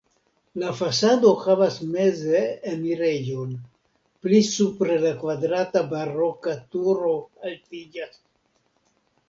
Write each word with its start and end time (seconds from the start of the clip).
La 0.61 0.69
fasado 0.77 1.33
havas 1.41 1.75
meze 1.89 2.39
enirejon, 2.71 3.53
pli 4.25 4.41
supre 4.49 4.97
la 5.05 5.13
kvadrata 5.21 5.87
baroka 5.95 6.59
turo 6.75 7.15
altiĝas. 7.53 8.21